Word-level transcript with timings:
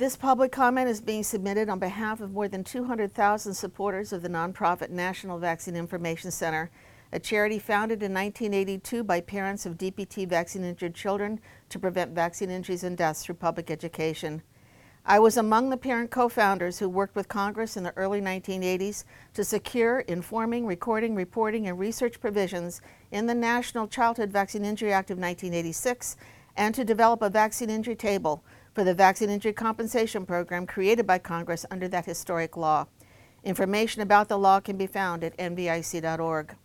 This 0.00 0.16
public 0.16 0.50
comment 0.50 0.88
is 0.88 1.02
being 1.02 1.22
submitted 1.22 1.68
on 1.68 1.78
behalf 1.78 2.22
of 2.22 2.32
more 2.32 2.48
than 2.48 2.64
200,000 2.64 3.52
supporters 3.52 4.14
of 4.14 4.22
the 4.22 4.30
nonprofit 4.30 4.88
National 4.88 5.38
Vaccine 5.38 5.76
Information 5.76 6.30
Center, 6.30 6.70
a 7.12 7.18
charity 7.18 7.58
founded 7.58 8.02
in 8.02 8.14
1982 8.14 9.04
by 9.04 9.20
parents 9.20 9.66
of 9.66 9.76
DPT 9.76 10.26
vaccine 10.26 10.64
injured 10.64 10.94
children 10.94 11.38
to 11.68 11.78
prevent 11.78 12.14
vaccine 12.14 12.48
injuries 12.48 12.82
and 12.82 12.96
deaths 12.96 13.22
through 13.22 13.34
public 13.34 13.70
education. 13.70 14.40
I 15.04 15.18
was 15.18 15.36
among 15.36 15.68
the 15.68 15.76
parent 15.76 16.10
co-founders 16.10 16.78
who 16.78 16.88
worked 16.88 17.14
with 17.14 17.28
Congress 17.28 17.76
in 17.76 17.82
the 17.82 17.94
early 17.98 18.22
1980s 18.22 19.04
to 19.34 19.44
secure 19.44 19.98
informing, 19.98 20.64
recording, 20.64 21.14
reporting, 21.14 21.68
and 21.68 21.78
research 21.78 22.18
provisions 22.22 22.80
in 23.10 23.26
the 23.26 23.34
National 23.34 23.86
Childhood 23.86 24.32
Vaccine 24.32 24.64
Injury 24.64 24.94
Act 24.94 25.10
of 25.10 25.18
1986 25.18 26.16
and 26.56 26.74
to 26.74 26.86
develop 26.86 27.20
a 27.20 27.28
vaccine 27.28 27.68
injury 27.68 27.96
table 27.96 28.42
for 28.80 28.84
the 28.84 28.94
Vaccine 28.94 29.28
Injury 29.28 29.52
Compensation 29.52 30.24
Program 30.24 30.66
created 30.66 31.06
by 31.06 31.18
Congress 31.18 31.66
under 31.70 31.86
that 31.88 32.06
historic 32.06 32.56
law. 32.56 32.86
Information 33.44 34.00
about 34.00 34.30
the 34.30 34.38
law 34.38 34.58
can 34.58 34.78
be 34.78 34.86
found 34.86 35.22
at 35.22 35.36
nvic.org. 35.36 36.56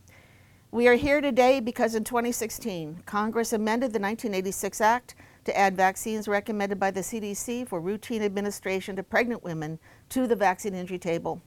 We 0.72 0.88
are 0.88 0.96
here 0.96 1.20
today 1.20 1.60
because 1.60 1.94
in 1.94 2.06
2016, 2.06 3.04
Congress 3.06 3.52
amended 3.52 3.92
the 3.92 4.00
1986 4.00 4.80
Act 4.80 5.16
to 5.44 5.58
add 5.58 5.76
vaccines 5.76 6.30
recommended 6.30 6.80
by 6.80 6.90
the 6.90 7.02
CDC 7.02 7.68
for 7.68 7.82
routine 7.82 8.24
administration 8.24 8.96
to 8.96 9.04
pregnant 9.04 9.44
women 9.44 9.78
to 10.08 10.26
the 10.26 10.38
vaccine 10.38 10.74
injury 10.74 11.00
table. 11.00 11.42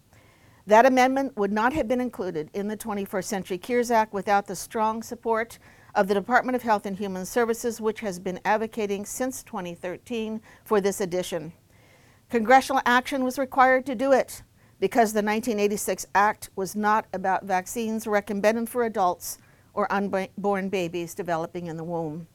That 0.66 0.84
amendment 0.84 1.34
would 1.38 1.50
not 1.50 1.72
have 1.72 1.88
been 1.88 2.02
included 2.02 2.50
in 2.52 2.68
the 2.68 2.76
21st 2.76 3.24
Century 3.24 3.56
Cures 3.56 3.90
Act 3.90 4.12
without 4.12 4.46
the 4.46 4.54
strong 4.54 5.02
support 5.02 5.58
of 5.98 6.06
the 6.06 6.14
Department 6.14 6.54
of 6.54 6.62
Health 6.62 6.86
and 6.86 6.96
Human 6.96 7.26
Services, 7.26 7.80
which 7.80 7.98
has 7.98 8.20
been 8.20 8.38
advocating 8.44 9.04
since 9.04 9.42
2013 9.42 10.40
for 10.62 10.80
this 10.80 11.00
addition. 11.00 11.52
Congressional 12.30 12.80
action 12.86 13.24
was 13.24 13.36
required 13.36 13.84
to 13.86 13.96
do 13.96 14.12
it 14.12 14.44
because 14.78 15.12
the 15.12 15.18
1986 15.18 16.06
Act 16.14 16.50
was 16.54 16.76
not 16.76 17.06
about 17.12 17.46
vaccines 17.46 18.06
recommended 18.06 18.68
for 18.68 18.84
adults 18.84 19.38
or 19.74 19.92
unborn 19.92 20.68
babies 20.68 21.16
developing 21.16 21.66
in 21.66 21.76
the 21.76 21.82
womb. 21.82 22.28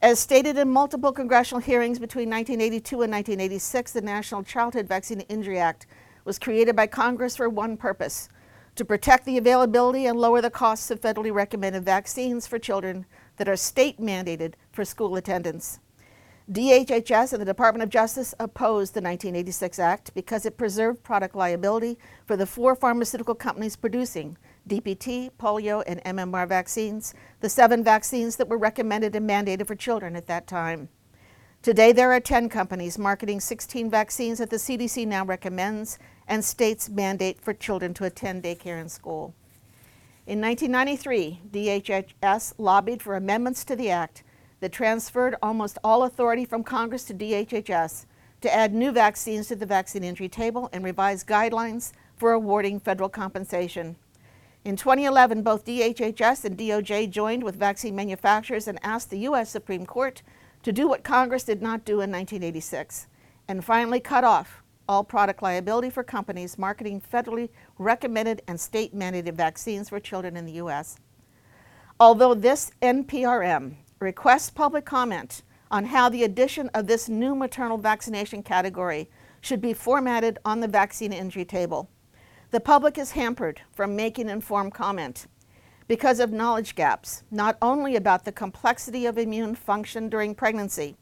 As 0.00 0.18
stated 0.18 0.56
in 0.56 0.70
multiple 0.70 1.12
congressional 1.12 1.60
hearings 1.60 1.98
between 1.98 2.30
1982 2.30 3.02
and 3.02 3.12
1986, 3.12 3.92
the 3.92 4.00
National 4.00 4.42
Childhood 4.42 4.88
Vaccine 4.88 5.20
Injury 5.20 5.58
Act 5.58 5.86
was 6.24 6.38
created 6.38 6.74
by 6.74 6.86
Congress 6.86 7.36
for 7.36 7.50
one 7.50 7.76
purpose 7.76 8.30
to 8.76 8.84
protect 8.84 9.24
the 9.24 9.38
availability 9.38 10.06
and 10.06 10.18
lower 10.18 10.40
the 10.40 10.50
costs 10.50 10.90
of 10.90 11.00
federally 11.00 11.32
recommended 11.32 11.84
vaccines 11.84 12.46
for 12.46 12.58
children 12.58 13.06
that 13.36 13.48
are 13.48 13.56
state 13.56 13.98
mandated 13.98 14.54
for 14.72 14.84
school 14.84 15.16
attendance. 15.16 15.80
DHHS 16.50 17.32
and 17.32 17.42
the 17.42 17.46
Department 17.46 17.82
of 17.82 17.88
Justice 17.88 18.32
opposed 18.38 18.94
the 18.94 19.00
1986 19.00 19.80
Act 19.80 20.14
because 20.14 20.46
it 20.46 20.56
preserved 20.56 21.02
product 21.02 21.34
liability 21.34 21.98
for 22.24 22.36
the 22.36 22.46
four 22.46 22.76
pharmaceutical 22.76 23.34
companies 23.34 23.74
producing 23.74 24.38
DPT, 24.68 25.30
polio, 25.40 25.82
and 25.88 26.04
MMR 26.04 26.48
vaccines, 26.48 27.14
the 27.40 27.48
seven 27.48 27.82
vaccines 27.82 28.36
that 28.36 28.48
were 28.48 28.58
recommended 28.58 29.16
and 29.16 29.28
mandated 29.28 29.66
for 29.66 29.74
children 29.74 30.14
at 30.14 30.28
that 30.28 30.46
time. 30.46 30.88
Today, 31.62 31.90
there 31.90 32.12
are 32.12 32.20
10 32.20 32.48
companies 32.48 32.96
marketing 32.96 33.40
16 33.40 33.90
vaccines 33.90 34.38
that 34.38 34.50
the 34.50 34.56
CDC 34.56 35.04
now 35.04 35.24
recommends 35.24 35.98
and 36.28 36.44
states 36.44 36.88
mandate 36.88 37.40
for 37.40 37.54
children 37.54 37.94
to 37.94 38.04
attend 38.04 38.42
daycare 38.42 38.80
and 38.80 38.90
school. 38.90 39.34
In 40.26 40.40
1993, 40.40 41.40
DHHS 41.52 42.54
lobbied 42.58 43.00
for 43.00 43.14
amendments 43.14 43.64
to 43.64 43.76
the 43.76 43.90
Act 43.90 44.24
that 44.60 44.72
transferred 44.72 45.36
almost 45.42 45.78
all 45.84 46.02
authority 46.02 46.44
from 46.44 46.64
Congress 46.64 47.04
to 47.04 47.14
DHHS 47.14 48.06
to 48.40 48.54
add 48.54 48.74
new 48.74 48.90
vaccines 48.90 49.48
to 49.48 49.56
the 49.56 49.66
vaccine 49.66 50.02
injury 50.02 50.28
table 50.28 50.68
and 50.72 50.84
revise 50.84 51.24
guidelines 51.24 51.92
for 52.16 52.32
awarding 52.32 52.80
federal 52.80 53.08
compensation. 53.08 53.96
In 54.64 54.74
2011, 54.74 55.42
both 55.42 55.64
DHHS 55.64 56.44
and 56.44 56.58
DOJ 56.58 57.08
joined 57.08 57.44
with 57.44 57.54
vaccine 57.54 57.94
manufacturers 57.94 58.66
and 58.66 58.80
asked 58.82 59.10
the 59.10 59.20
U.S. 59.20 59.48
Supreme 59.48 59.86
Court 59.86 60.22
to 60.64 60.72
do 60.72 60.88
what 60.88 61.04
Congress 61.04 61.44
did 61.44 61.62
not 61.62 61.84
do 61.84 62.00
in 62.00 62.10
1986 62.10 63.06
and 63.46 63.64
finally 63.64 64.00
cut 64.00 64.24
off 64.24 64.64
all 64.88 65.04
product 65.04 65.42
liability 65.42 65.90
for 65.90 66.02
companies 66.02 66.58
marketing 66.58 67.00
federally 67.00 67.48
recommended 67.78 68.42
and 68.46 68.60
state 68.60 68.94
mandated 68.94 69.34
vaccines 69.34 69.88
for 69.88 70.00
children 70.00 70.36
in 70.36 70.46
the 70.46 70.52
U.S. 70.52 70.98
Although 71.98 72.34
this 72.34 72.70
NPRM 72.82 73.74
requests 74.00 74.50
public 74.50 74.84
comment 74.84 75.42
on 75.70 75.86
how 75.86 76.08
the 76.08 76.24
addition 76.24 76.68
of 76.74 76.86
this 76.86 77.08
new 77.08 77.34
maternal 77.34 77.78
vaccination 77.78 78.42
category 78.42 79.08
should 79.40 79.60
be 79.60 79.72
formatted 79.72 80.38
on 80.44 80.60
the 80.60 80.68
vaccine 80.68 81.12
injury 81.12 81.44
table, 81.44 81.88
the 82.50 82.60
public 82.60 82.98
is 82.98 83.12
hampered 83.12 83.60
from 83.72 83.96
making 83.96 84.28
informed 84.28 84.74
comment 84.74 85.26
because 85.88 86.20
of 86.20 86.32
knowledge 86.32 86.74
gaps, 86.74 87.22
not 87.30 87.56
only 87.62 87.96
about 87.96 88.24
the 88.24 88.32
complexity 88.32 89.06
of 89.06 89.18
immune 89.18 89.54
function 89.54 90.08
during 90.08 90.34
pregnancy, 90.34 90.96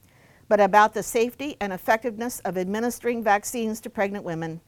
but 0.48 0.60
about 0.60 0.94
the 0.94 1.02
safety 1.02 1.56
and 1.60 1.72
effectiveness 1.72 2.40
of 2.40 2.58
administering 2.58 3.22
vaccines 3.22 3.80
to 3.80 3.90
pregnant 3.90 4.24
women 4.24 4.60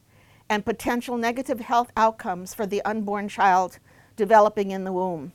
and 0.49 0.65
potential 0.65 1.17
negative 1.17 1.59
health 1.59 1.91
outcomes 1.97 2.53
for 2.53 2.65
the 2.65 2.81
unborn 2.83 3.27
child 3.27 3.79
developing 4.15 4.71
in 4.71 4.83
the 4.83 4.91
womb, 4.91 5.31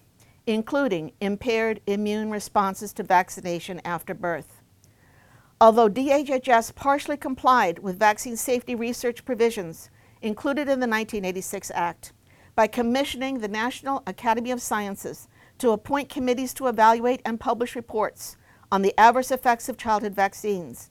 including 0.47 1.13
impaired 1.21 1.81
immune 1.87 2.31
responses 2.31 2.93
to 2.93 3.03
vaccination 3.03 3.81
after 3.85 4.15
birth. 4.15 4.61
Although 5.61 5.89
DHHS 5.89 6.75
partially 6.75 7.17
complied 7.17 7.79
with 7.79 7.99
vaccine 7.99 8.37
safety 8.37 8.75
research 8.75 9.25
provisions 9.25 9.91
included 10.21 10.63
in 10.63 10.81
the 10.81 10.89
1986 10.89 11.71
Act, 11.75 12.13
by 12.55 12.67
commissioning 12.67 13.39
the 13.39 13.49
National 13.49 14.03
Academy 14.07 14.51
of 14.51 14.61
Sciences 14.61 15.29
to 15.59 15.71
appoint 15.71 16.09
committees 16.09 16.53
to 16.55 16.67
evaluate 16.67 17.23
and 17.25 17.39
publish 17.39 17.77
reports 17.77 18.37
on 18.73 18.81
the 18.81 18.99
adverse 18.99 19.31
effects 19.31 19.69
of 19.69 19.77
childhood 19.77 20.15
vaccines. 20.15 20.91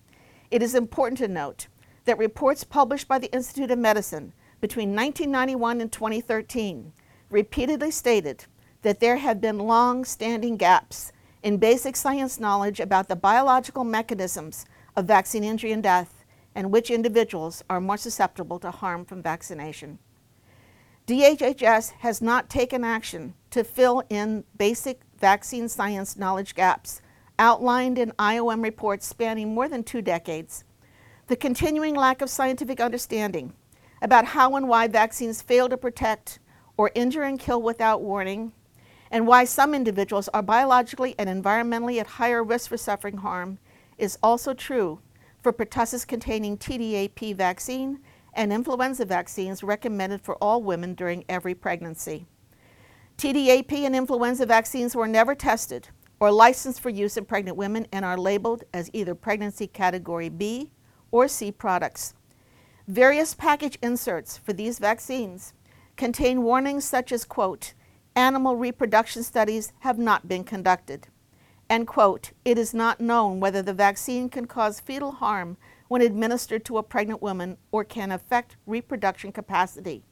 It 0.51 0.61
is 0.61 0.75
important 0.75 1.17
to 1.17 1.27
note 1.27 1.67
that 2.05 2.19
reports 2.19 2.63
published 2.63 3.07
by 3.07 3.17
the 3.17 3.33
Institute 3.33 3.71
of 3.71 3.79
Medicine 3.79 4.33
between 4.61 4.95
1991 4.95 5.81
and 5.81 5.91
2013 5.91 6.93
repeatedly 7.31 7.89
stated 7.89 8.45
that 8.83 8.99
there 8.99 9.17
have 9.17 9.41
been 9.41 9.57
long-standing 9.57 10.57
gaps 10.57 11.11
in 11.41 11.57
basic 11.57 11.95
science 11.95 12.39
knowledge 12.39 12.79
about 12.79 13.09
the 13.09 13.15
biological 13.15 13.83
mechanisms 13.83 14.65
of 14.95 15.05
vaccine 15.05 15.43
injury 15.43 15.71
and 15.71 15.81
death 15.81 16.23
and 16.53 16.71
which 16.71 16.91
individuals 16.91 17.63
are 17.67 17.81
more 17.81 17.97
susceptible 17.97 18.59
to 18.59 18.69
harm 18.69 19.03
from 19.05 19.23
vaccination. 19.23 19.97
DHHS 21.07 21.93
has 21.99 22.21
not 22.21 22.47
taken 22.47 22.83
action 22.83 23.33
to 23.49 23.63
fill 23.63 24.03
in 24.07 24.43
basic 24.55 25.01
vaccine 25.17 25.67
science 25.67 26.15
knowledge 26.15 26.53
gaps 26.53 27.01
outlined 27.41 27.97
in 27.97 28.11
IOM 28.19 28.63
reports 28.63 29.07
spanning 29.07 29.55
more 29.55 29.67
than 29.67 29.83
two 29.83 30.01
decades. 30.01 30.63
The 31.25 31.35
continuing 31.35 31.95
lack 31.95 32.21
of 32.21 32.29
scientific 32.29 32.79
understanding 32.79 33.53
about 33.99 34.25
how 34.25 34.55
and 34.55 34.69
why 34.69 34.87
vaccines 34.87 35.41
fail 35.41 35.67
to 35.67 35.75
protect 35.75 36.37
or 36.77 36.91
injure 36.93 37.23
and 37.23 37.39
kill 37.39 37.59
without 37.59 38.01
warning, 38.01 38.51
and 39.09 39.25
why 39.25 39.45
some 39.45 39.73
individuals 39.73 40.29
are 40.35 40.43
biologically 40.43 41.15
and 41.17 41.27
environmentally 41.27 41.99
at 41.99 42.05
higher 42.07 42.43
risk 42.43 42.69
for 42.69 42.77
suffering 42.77 43.17
harm 43.17 43.57
is 43.97 44.19
also 44.21 44.53
true 44.53 44.99
for 45.41 45.51
pertussis 45.51 46.05
containing 46.05 46.57
TDAP 46.57 47.35
vaccine 47.35 47.99
and 48.33 48.53
influenza 48.53 49.03
vaccines 49.03 49.63
recommended 49.63 50.21
for 50.21 50.35
all 50.35 50.61
women 50.61 50.93
during 50.93 51.25
every 51.27 51.55
pregnancy. 51.55 52.27
TDAP 53.17 53.73
and 53.73 53.95
influenza 53.95 54.45
vaccines 54.45 54.95
were 54.95 55.07
never 55.07 55.33
tested 55.33 55.89
or 56.21 56.31
licensed 56.31 56.79
for 56.79 56.91
use 56.91 57.17
in 57.17 57.25
pregnant 57.25 57.57
women 57.57 57.87
and 57.91 58.05
are 58.05 58.17
labeled 58.17 58.63
as 58.73 58.91
either 58.93 59.15
pregnancy 59.15 59.65
category 59.65 60.29
B 60.29 60.69
or 61.09 61.27
C 61.27 61.51
products. 61.51 62.13
Various 62.87 63.33
package 63.33 63.79
inserts 63.81 64.37
for 64.37 64.53
these 64.53 64.77
vaccines 64.77 65.53
contain 65.97 66.43
warnings 66.43 66.85
such 66.85 67.11
as, 67.11 67.25
quote, 67.25 67.73
animal 68.15 68.55
reproduction 68.55 69.23
studies 69.23 69.73
have 69.79 69.97
not 69.97 70.27
been 70.27 70.43
conducted, 70.43 71.07
and 71.69 71.87
quote, 71.87 72.31
it 72.45 72.57
is 72.57 72.73
not 72.73 73.01
known 73.01 73.39
whether 73.39 73.63
the 73.63 73.73
vaccine 73.73 74.29
can 74.29 74.45
cause 74.45 74.79
fetal 74.79 75.13
harm 75.13 75.57
when 75.87 76.01
administered 76.01 76.63
to 76.65 76.77
a 76.77 76.83
pregnant 76.83 77.21
woman 77.21 77.57
or 77.71 77.83
can 77.83 78.11
affect 78.11 78.57
reproduction 78.67 79.31
capacity. 79.31 80.03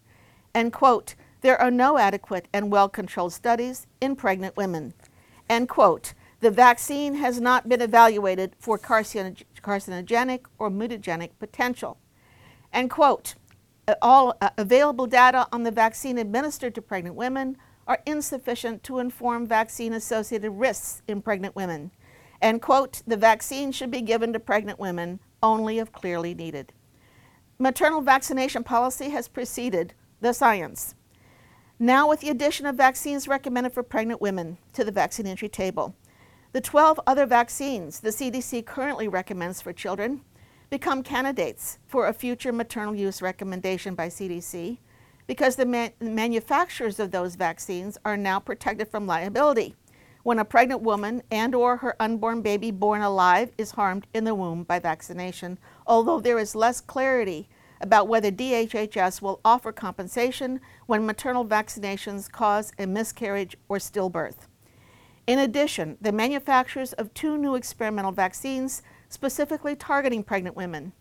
And 0.55 0.73
quote, 0.73 1.13
there 1.41 1.61
are 1.61 1.71
no 1.71 1.97
adequate 1.97 2.47
and 2.51 2.71
well-controlled 2.71 3.33
studies 3.33 3.85
in 4.01 4.15
pregnant 4.15 4.57
women. 4.57 4.93
And 5.49 5.67
quote, 5.67 6.13
the 6.39 6.51
vaccine 6.51 7.15
has 7.15 7.41
not 7.41 7.67
been 7.67 7.81
evaluated 7.81 8.55
for 8.59 8.79
carcinogenic 8.79 10.41
or 10.57 10.69
mutagenic 10.69 11.31
potential. 11.39 11.97
End 12.71 12.89
quote, 12.89 13.35
all 14.01 14.37
uh, 14.39 14.51
available 14.57 15.07
data 15.07 15.47
on 15.51 15.63
the 15.63 15.71
vaccine 15.71 16.17
administered 16.17 16.75
to 16.75 16.81
pregnant 16.81 17.15
women 17.15 17.57
are 17.87 17.99
insufficient 18.05 18.83
to 18.83 18.99
inform 18.99 19.47
vaccine-associated 19.47 20.51
risks 20.51 21.01
in 21.07 21.21
pregnant 21.21 21.55
women. 21.55 21.91
And 22.39 22.61
quote, 22.61 23.01
the 23.07 23.17
vaccine 23.17 23.71
should 23.71 23.89
be 23.89 24.01
given 24.01 24.31
to 24.33 24.39
pregnant 24.39 24.79
women 24.79 25.19
only 25.41 25.79
if 25.79 25.91
clearly 25.91 26.35
needed. 26.35 26.71
Maternal 27.57 28.01
vaccination 28.01 28.63
policy 28.63 29.09
has 29.09 29.27
preceded 29.27 29.93
the 30.21 30.33
science. 30.33 30.95
Now, 31.81 32.09
with 32.09 32.19
the 32.19 32.29
addition 32.29 32.65
of 32.65 32.75
vaccines 32.75 33.25
recommended 33.25 33.71
for 33.71 33.83
pregnant 33.83 34.19
women 34.19 34.57
to 34.73 34.83
the 34.83 34.91
vaccine 34.91 35.25
injury 35.25 35.47
table, 35.47 35.95
the 36.51 36.59
12 36.59 36.99
other 37.07 37.25
vaccines 37.25 38.01
the 38.01 38.09
CDC 38.09 38.65
currently 38.65 39.07
recommends 39.07 39.61
for 39.61 39.71
children 39.71 40.19
become 40.69 41.03
candidates 41.03 41.79
for 41.87 42.07
a 42.07 42.13
future 42.13 42.51
maternal 42.51 42.93
use 42.93 43.21
recommendation 43.21 43.95
by 43.95 44.07
CDC 44.07 44.77
because 45.25 45.55
the 45.55 45.65
man 45.65 45.91
manufacturers 46.01 46.99
of 46.99 47.11
those 47.11 47.35
vaccines 47.35 47.97
are 48.03 48.17
now 48.17 48.41
protected 48.41 48.89
from 48.89 49.07
liability 49.07 49.73
when 50.23 50.39
a 50.39 50.43
pregnant 50.43 50.81
woman 50.81 51.23
and 51.31 51.55
or 51.55 51.77
her 51.77 51.95
unborn 51.97 52.41
baby 52.41 52.71
born 52.71 53.01
alive 53.01 53.51
is 53.57 53.71
harmed 53.71 54.05
in 54.13 54.25
the 54.25 54.35
womb 54.35 54.63
by 54.63 54.79
vaccination, 54.79 55.57
although 55.87 56.19
there 56.19 56.39
is 56.39 56.55
less 56.55 56.81
clarity 56.81 57.47
about 57.81 58.07
whether 58.07 58.31
DHHS 58.31 59.21
will 59.21 59.39
offer 59.45 59.71
compensation 59.71 60.59
when 60.85 61.05
maternal 61.05 61.45
vaccinations 61.45 62.31
cause 62.31 62.71
a 62.77 62.85
miscarriage 62.85 63.55
or 63.67 63.77
stillbirth. 63.77 64.47
In 65.27 65.39
addition, 65.39 65.97
the 66.01 66.11
manufacturers 66.11 66.93
of 66.93 67.13
two 67.13 67.37
new 67.37 67.55
experimental 67.55 68.11
vaccines 68.11 68.81
specifically 69.09 69.75
targeting 69.75 70.23
pregnant 70.23 70.55
women, 70.55 70.93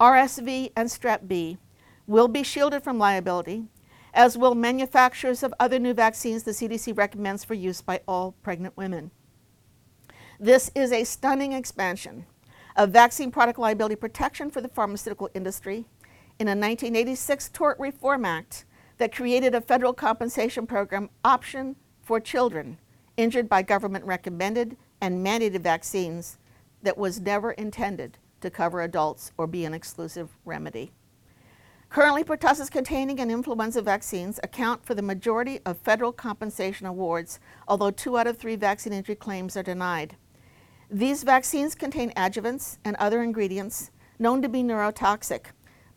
RSV 0.00 0.72
and 0.74 0.88
Strep 0.88 1.28
B, 1.28 1.58
will 2.06 2.28
be 2.28 2.42
shielded 2.42 2.82
from 2.82 2.98
liability, 2.98 3.64
as 4.12 4.38
will 4.38 4.54
manufacturers 4.54 5.42
of 5.42 5.54
other 5.60 5.78
new 5.78 5.94
vaccines 5.94 6.42
the 6.42 6.52
CDC 6.52 6.96
recommends 6.96 7.44
for 7.44 7.54
use 7.54 7.80
by 7.80 8.00
all 8.08 8.32
pregnant 8.42 8.76
women. 8.76 9.10
This 10.40 10.70
is 10.74 10.92
a 10.92 11.04
stunning 11.04 11.52
expansion 11.52 12.26
of 12.76 12.90
vaccine 12.90 13.30
product 13.30 13.58
liability 13.58 13.96
protection 13.96 14.50
for 14.50 14.60
the 14.60 14.68
pharmaceutical 14.68 15.30
industry 15.34 15.86
in 16.38 16.48
a 16.48 16.50
1986 16.50 17.50
Tort 17.50 17.78
Reform 17.78 18.24
Act 18.24 18.64
that 18.98 19.14
created 19.14 19.54
a 19.54 19.60
federal 19.60 19.92
compensation 19.92 20.66
program 20.66 21.10
option 21.24 21.76
for 22.02 22.18
children 22.18 22.78
injured 23.16 23.48
by 23.48 23.62
government 23.62 24.04
recommended 24.04 24.76
and 25.00 25.24
mandated 25.24 25.60
vaccines 25.60 26.38
that 26.82 26.98
was 26.98 27.20
never 27.20 27.52
intended 27.52 28.18
to 28.40 28.50
cover 28.50 28.82
adults 28.82 29.32
or 29.38 29.46
be 29.46 29.64
an 29.64 29.74
exclusive 29.74 30.36
remedy. 30.44 30.92
Currently, 31.88 32.24
pertussis 32.24 32.70
containing 32.70 33.20
and 33.20 33.30
influenza 33.30 33.80
vaccines 33.80 34.40
account 34.42 34.84
for 34.84 34.96
the 34.96 35.02
majority 35.02 35.60
of 35.64 35.78
federal 35.78 36.12
compensation 36.12 36.86
awards, 36.86 37.38
although 37.68 37.92
two 37.92 38.18
out 38.18 38.26
of 38.26 38.36
three 38.36 38.56
vaccine 38.56 38.92
injury 38.92 39.14
claims 39.14 39.56
are 39.56 39.62
denied. 39.62 40.16
These 40.90 41.22
vaccines 41.22 41.76
contain 41.76 42.10
adjuvants 42.14 42.78
and 42.84 42.96
other 42.96 43.22
ingredients 43.22 43.92
known 44.18 44.42
to 44.42 44.48
be 44.48 44.62
neurotoxic 44.62 45.46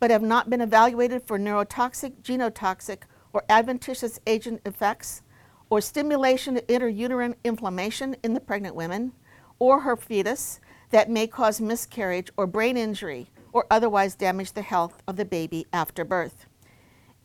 but 0.00 0.10
have 0.10 0.22
not 0.22 0.50
been 0.50 0.60
evaluated 0.60 1.22
for 1.26 1.38
neurotoxic, 1.38 2.22
genotoxic, 2.22 3.02
or 3.32 3.44
adventitious 3.48 4.20
agent 4.26 4.60
effects, 4.64 5.22
or 5.70 5.80
stimulation 5.80 6.56
of 6.56 6.66
interuterine 6.66 7.34
inflammation 7.44 8.16
in 8.22 8.34
the 8.34 8.40
pregnant 8.40 8.74
women 8.74 9.12
or 9.58 9.80
her 9.80 9.96
fetus 9.96 10.60
that 10.90 11.10
may 11.10 11.26
cause 11.26 11.60
miscarriage 11.60 12.30
or 12.36 12.46
brain 12.46 12.76
injury 12.76 13.30
or 13.52 13.66
otherwise 13.70 14.14
damage 14.14 14.52
the 14.52 14.62
health 14.62 15.02
of 15.06 15.16
the 15.16 15.24
baby 15.24 15.66
after 15.72 16.04
birth. 16.04 16.46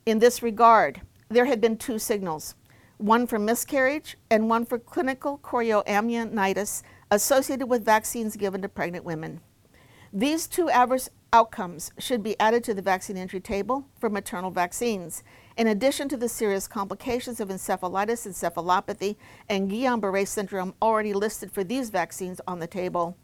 In 0.05 0.19
this 0.19 0.43
regard, 0.43 1.01
there 1.29 1.45
had 1.45 1.61
been 1.61 1.77
two 1.77 1.97
signals, 1.99 2.55
one 2.97 3.27
for 3.27 3.39
miscarriage 3.39 4.17
and 4.29 4.49
one 4.49 4.65
for 4.65 4.77
clinical 4.79 5.37
chorioamnionitis 5.39 6.83
associated 7.11 7.67
with 7.67 7.85
vaccines 7.85 8.35
given 8.35 8.61
to 8.61 8.69
pregnant 8.69 9.05
women. 9.05 9.41
These 10.11 10.47
two 10.47 10.69
adverse 10.69 11.09
outcomes 11.33 11.91
should 11.97 12.23
be 12.23 12.39
added 12.39 12.63
to 12.63 12.73
the 12.73 12.81
vaccine 12.81 13.17
injury 13.17 13.41
table 13.41 13.87
for 13.99 14.09
maternal 14.09 14.51
vaccines, 14.51 15.23
in 15.57 15.67
addition 15.67 16.07
to 16.07 16.15
the 16.15 16.29
serious 16.29 16.67
complications 16.67 17.39
of 17.39 17.49
encephalitis, 17.49 18.27
encephalopathy, 18.27 19.17
and 19.49 19.69
Guillain-Barré 19.69 20.27
syndrome 20.27 20.75
already 20.81 21.13
listed 21.13 21.51
for 21.51 21.63
these 21.63 21.89
vaccines 21.89 22.39
on 22.47 22.59
the 22.59 22.67
table. 22.67 23.17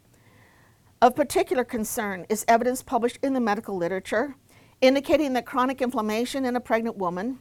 Of 1.00 1.16
particular 1.16 1.64
concern 1.64 2.26
is 2.28 2.44
evidence 2.46 2.82
published 2.82 3.18
in 3.22 3.32
the 3.32 3.40
medical 3.40 3.76
literature 3.76 4.34
indicating 4.80 5.34
that 5.34 5.46
chronic 5.46 5.82
inflammation 5.82 6.44
in 6.44 6.56
a 6.56 6.60
pregnant 6.60 6.96
woman 6.96 7.38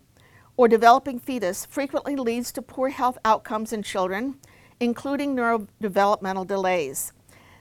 or 0.58 0.68
developing 0.68 1.20
fetus 1.20 1.66
frequently 1.66 2.16
leads 2.16 2.52
to 2.52 2.62
poor 2.62 2.90
health 2.90 3.18
outcomes 3.24 3.72
in 3.72 3.82
children, 3.82 4.36
including 4.80 5.36
neurodevelopmental 5.36 6.46
delays. 6.46 7.14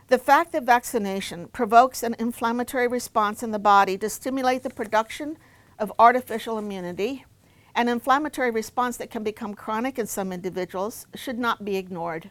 The 0.09 0.19
fact 0.19 0.53
that 0.53 0.63
vaccination 0.63 1.49
provokes 1.49 2.03
an 2.03 2.17
inflammatory 2.19 2.89
response 2.89 3.43
in 3.43 3.51
the 3.51 3.59
body 3.59 3.99
to 3.99 4.09
stimulate 4.09 4.63
the 4.63 4.71
production 4.71 5.37
of 5.79 5.93
artificial 5.99 6.57
immunity, 6.57 7.27
an 7.75 7.89
inflammatory 7.89 8.51
response 8.51 8.97
that 8.97 9.11
can 9.11 9.23
become 9.23 9.53
chronic 9.53 9.99
in 9.99 10.07
some 10.07 10.33
individuals, 10.33 11.07
should 11.15 11.39
not 11.39 11.63
be 11.63 11.77
ignored. 11.77 12.31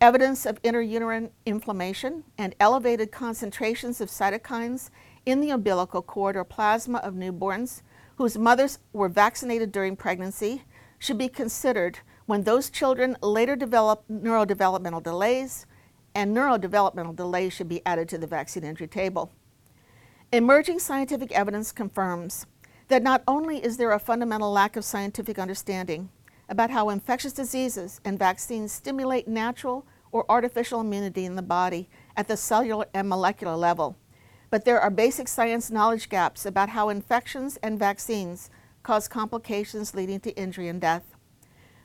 Evidence 0.00 0.46
of 0.46 0.62
interuterine 0.62 1.28
inflammation 1.44 2.24
and 2.38 2.54
elevated 2.58 3.12
concentrations 3.12 4.00
of 4.00 4.08
cytokines 4.08 4.88
in 5.26 5.42
the 5.42 5.50
umbilical 5.50 6.00
cord 6.00 6.36
or 6.36 6.44
plasma 6.44 7.00
of 7.00 7.12
newborns 7.12 7.82
whose 8.16 8.38
mothers 8.38 8.78
were 8.94 9.10
vaccinated 9.10 9.70
during 9.70 9.94
pregnancy 9.94 10.62
should 10.98 11.18
be 11.18 11.28
considered 11.28 11.98
when 12.24 12.44
those 12.44 12.70
children 12.70 13.14
later 13.20 13.56
develop 13.56 14.04
neurodevelopmental 14.10 15.02
delays, 15.02 15.66
and 16.14 16.36
neurodevelopmental 16.36 17.16
delays 17.16 17.52
should 17.52 17.68
be 17.68 17.84
added 17.84 18.08
to 18.08 18.18
the 18.18 18.26
vaccine 18.26 18.64
injury 18.64 18.86
table. 18.86 19.30
Emerging 20.32 20.78
scientific 20.78 21.32
evidence 21.32 21.72
confirms 21.72 22.46
that 22.88 23.02
not 23.02 23.22
only 23.26 23.64
is 23.64 23.76
there 23.76 23.92
a 23.92 23.98
fundamental 23.98 24.52
lack 24.52 24.76
of 24.76 24.84
scientific 24.84 25.38
understanding 25.38 26.10
about 26.48 26.70
how 26.70 26.88
infectious 26.88 27.32
diseases 27.32 28.00
and 28.04 28.18
vaccines 28.18 28.72
stimulate 28.72 29.26
natural 29.26 29.86
or 30.12 30.24
artificial 30.28 30.80
immunity 30.80 31.24
in 31.24 31.34
the 31.34 31.42
body 31.42 31.88
at 32.16 32.28
the 32.28 32.36
cellular 32.36 32.86
and 32.94 33.08
molecular 33.08 33.56
level, 33.56 33.96
but 34.50 34.64
there 34.64 34.80
are 34.80 34.90
basic 34.90 35.26
science 35.26 35.70
knowledge 35.70 36.08
gaps 36.08 36.46
about 36.46 36.68
how 36.68 36.88
infections 36.88 37.56
and 37.62 37.78
vaccines 37.78 38.50
cause 38.82 39.08
complications 39.08 39.94
leading 39.94 40.20
to 40.20 40.30
injury 40.36 40.68
and 40.68 40.80
death. 40.80 41.16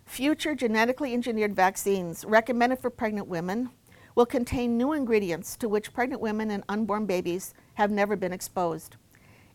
Future 0.06 0.54
genetically 0.54 1.14
engineered 1.14 1.56
vaccines 1.56 2.26
recommended 2.26 2.80
for 2.80 2.90
pregnant 2.90 3.28
women 3.28 3.70
will 4.16 4.26
contain 4.26 4.78
new 4.78 4.94
ingredients 4.94 5.56
to 5.58 5.70
which 5.70 5.94
pregnant 5.94 6.22
women 6.22 6.52
and 6.52 6.64
unborn 6.70 7.06
babies 7.06 7.54
have 7.76 7.92
never 7.92 8.16
been 8.16 8.34
exposed. 8.34 8.96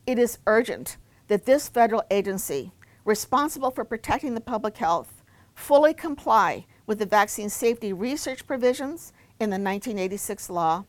It 0.06 0.18
is 0.18 0.38
urgent 0.46 0.96
that 1.28 1.46
this 1.46 1.68
federal 1.68 2.02
agency, 2.10 2.72
responsible 3.04 3.70
for 3.70 3.84
protecting 3.84 4.34
the 4.34 4.40
public 4.40 4.76
health, 4.76 5.22
fully 5.54 5.94
comply 5.94 6.66
with 6.86 6.98
the 6.98 7.06
vaccine 7.06 7.48
safety 7.48 7.92
research 7.92 8.46
provisions 8.46 9.12
in 9.40 9.50
the 9.50 9.54
1986 9.54 10.50
law 10.50 10.84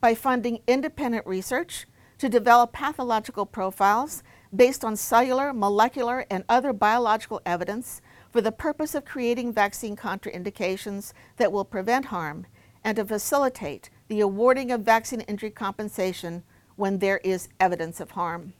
by 0.00 0.14
funding 0.14 0.60
independent 0.66 1.26
research 1.26 1.86
to 2.18 2.28
develop 2.28 2.72
pathological 2.72 3.46
profiles 3.46 4.22
based 4.54 4.84
on 4.84 4.96
cellular, 4.96 5.52
molecular, 5.52 6.26
and 6.30 6.44
other 6.48 6.72
biological 6.72 7.40
evidence 7.46 8.00
for 8.30 8.40
the 8.40 8.52
purpose 8.52 8.94
of 8.94 9.04
creating 9.04 9.52
vaccine 9.52 9.96
contraindications 9.96 11.12
that 11.36 11.52
will 11.52 11.64
prevent 11.64 12.06
harm 12.06 12.46
and 12.84 12.96
to 12.96 13.04
facilitate 13.04 13.90
the 14.08 14.20
awarding 14.20 14.70
of 14.70 14.80
vaccine 14.82 15.20
injury 15.22 15.50
compensation 15.50 16.42
when 16.76 16.98
there 16.98 17.18
is 17.18 17.48
evidence 17.58 18.00
of 18.00 18.12
harm. 18.12 18.52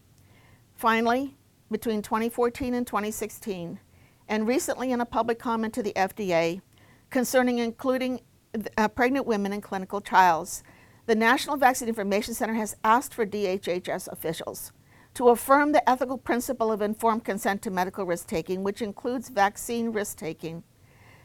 Finally, 0.75 1.37
between 1.71 2.03
2014 2.03 2.75
and 2.75 2.87
2016, 2.87 3.81
and 4.29 4.47
recently 4.47 4.93
in 4.93 5.01
a 5.01 5.07
public 5.07 5.39
comment 5.39 5.75
to 5.75 5.83
the 5.83 5.93
FDA 5.95 6.61
concerning 7.11 7.59
including 7.59 8.21
uh, 8.77 8.89
pregnant 8.89 9.27
women 9.27 9.53
in 9.53 9.61
clinical 9.61 10.01
trials, 10.01 10.63
the 11.07 11.15
National 11.15 11.57
Vaccine 11.57 11.89
Information 11.89 12.35
Center 12.35 12.55
has 12.55 12.77
asked 12.85 13.15
for 13.15 13.27
DHHS 13.27 14.09
officials 14.13 14.73
to 15.15 15.31
affirm 15.31 15.73
the 15.73 15.89
ethical 15.89 16.17
principle 16.17 16.71
of 16.71 16.83
informed 16.83 17.25
consent 17.25 17.63
to 17.63 17.71
medical 17.71 18.05
risk 18.05 18.29
taking, 18.29 18.63
which 18.63 18.81
includes 18.81 19.29
vaccine 19.29 19.91
risk 19.91 20.19
taking 20.19 20.63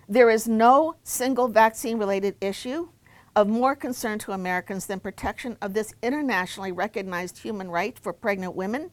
there 0.08 0.30
is 0.30 0.48
no 0.48 0.96
single 1.04 1.48
vaccine 1.48 1.98
related 1.98 2.36
issue 2.40 2.90
of 3.36 3.48
more 3.48 3.76
concern 3.76 4.20
to 4.20 4.32
Americans 4.32 4.86
than 4.86 5.00
protection 5.00 5.58
of 5.62 5.74
this 5.74 5.94
internationally 6.02 6.72
recognized 6.72 7.40
human 7.40 7.70
right 7.70 7.98
for 7.98 8.14
pregnant 8.14 8.56
women, 8.56 8.92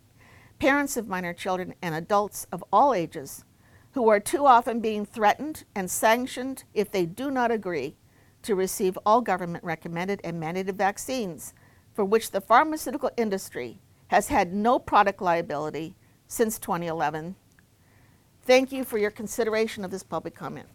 parents 0.58 0.96
of 0.96 1.06
minor 1.06 1.32
children, 1.34 1.74
and 1.82 1.94
adults 1.94 2.46
of 2.50 2.64
all 2.72 2.94
ages 2.94 3.44
who 3.92 4.08
are 4.08 4.18
too 4.18 4.46
often 4.46 4.80
being 4.80 5.04
threatened 5.04 5.64
and 5.74 5.90
sanctioned 5.90 6.64
if 6.72 6.90
they 6.90 7.04
do 7.04 7.30
not 7.30 7.50
agree 7.50 7.94
to 8.42 8.54
receive 8.54 8.98
all 9.04 9.20
government 9.20 9.62
recommended 9.62 10.20
and 10.24 10.42
mandated 10.42 10.74
vaccines 10.74 11.52
for 11.92 12.04
which 12.04 12.30
the 12.30 12.40
pharmaceutical 12.40 13.10
industry 13.16 13.78
has 14.08 14.28
had 14.28 14.52
no 14.52 14.78
product 14.78 15.20
liability 15.20 15.94
since 16.26 16.58
2011. 16.58 17.36
Thank 18.44 18.72
you 18.72 18.82
for 18.82 18.96
your 18.98 19.10
consideration 19.10 19.84
of 19.84 19.90
this 19.90 20.02
public 20.02 20.34
comment. 20.34 20.68